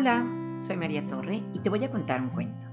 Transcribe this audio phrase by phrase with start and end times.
[0.00, 0.24] Hola,
[0.60, 2.68] soy María Torre y te voy a contar un cuento.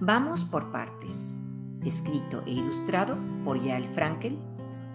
[0.00, 1.38] Vamos por partes.
[1.84, 4.38] Escrito e ilustrado por Yael Frankel,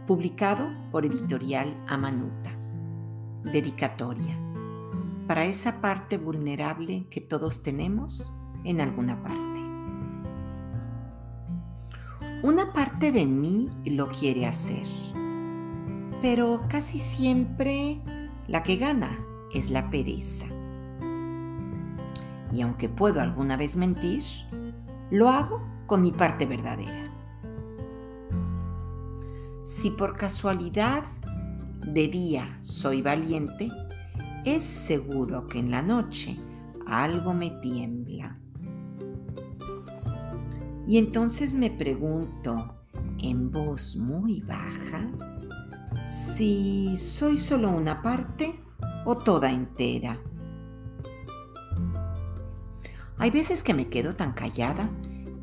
[0.08, 2.50] publicado por Editorial Amanuta.
[3.44, 4.36] Dedicatoria.
[5.28, 8.32] Para esa parte vulnerable que todos tenemos
[8.64, 9.62] en alguna parte.
[12.42, 14.88] Una parte de mí lo quiere hacer,
[16.24, 18.02] pero casi siempre
[18.48, 19.16] la que gana
[19.54, 20.48] es la pereza
[22.52, 24.24] y aunque puedo alguna vez mentir,
[25.10, 27.12] lo hago con mi parte verdadera.
[29.64, 31.04] Si por casualidad
[31.86, 33.70] de día soy valiente,
[34.46, 36.38] es seguro que en la noche
[36.88, 38.38] algo me tiembla.
[40.88, 42.76] Y entonces me pregunto
[43.20, 45.10] en voz muy baja
[46.04, 48.60] si soy solo una parte
[49.06, 50.20] o toda entera.
[53.22, 54.90] Hay veces que me quedo tan callada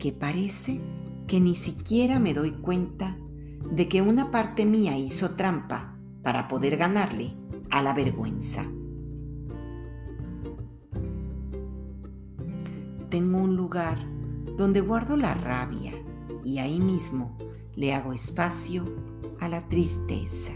[0.01, 0.81] que parece
[1.29, 3.17] que ni siquiera me doy cuenta
[3.71, 7.37] de que una parte mía hizo trampa para poder ganarle
[7.71, 8.65] a la vergüenza.
[13.11, 13.97] Tengo un lugar
[14.56, 15.93] donde guardo la rabia
[16.43, 17.39] y ahí mismo
[17.77, 18.93] le hago espacio
[19.39, 20.51] a la tristeza.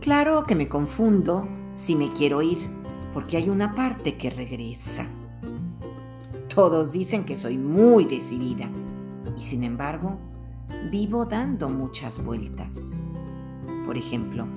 [0.00, 2.56] Claro que me confundo si me quiero ir,
[3.12, 5.19] porque hay una parte que regresa.
[6.54, 8.68] Todos dicen que soy muy decidida
[9.36, 10.18] y sin embargo
[10.90, 13.04] vivo dando muchas vueltas.
[13.86, 14.48] Por ejemplo,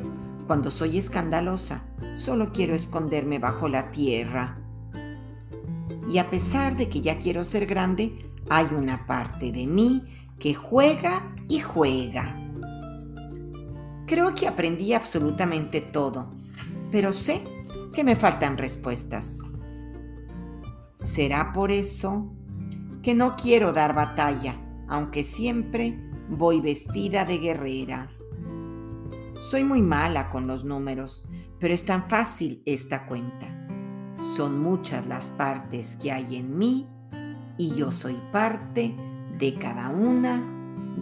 [0.47, 1.83] cuando soy escandalosa,
[2.15, 4.57] solo quiero esconderme bajo la tierra.
[6.09, 10.03] Y a pesar de que ya quiero ser grande, hay una parte de mí
[10.39, 12.39] que juega y juega.
[14.07, 16.33] Creo que aprendí absolutamente todo,
[16.91, 17.41] pero sé
[17.93, 19.41] que me faltan respuestas.
[21.03, 22.33] Será por eso
[23.03, 24.55] que no quiero dar batalla,
[24.87, 25.99] aunque siempre
[26.29, 28.09] voy vestida de guerrera.
[29.41, 31.27] Soy muy mala con los números,
[31.59, 33.45] pero es tan fácil esta cuenta.
[34.17, 36.89] Son muchas las partes que hay en mí
[37.57, 38.95] y yo soy parte
[39.37, 40.41] de cada una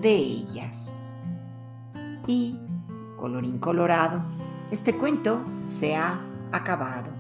[0.02, 1.16] de ellas.
[2.26, 2.60] Y,
[3.18, 4.24] colorín colorado,
[4.72, 6.20] este cuento se ha
[6.52, 7.12] acabado.